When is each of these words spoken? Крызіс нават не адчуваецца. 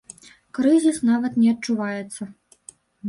Крызіс 0.59 0.97
нават 1.09 1.37
не 1.41 1.51
адчуваецца. 1.53 2.21